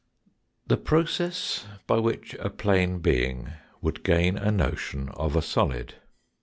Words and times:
THE 0.65 0.77
PROCESS 0.77 1.67
BY 1.85 1.99
WHICH 1.99 2.33
A 2.39 2.49
PLANE 2.49 3.01
BEING 3.01 3.51
WOULD 3.83 4.03
GAIN 4.03 4.35
A 4.39 4.49
NOTION 4.49 5.09
OF 5.09 5.35
A 5.35 5.43
SOLID. 5.43 5.93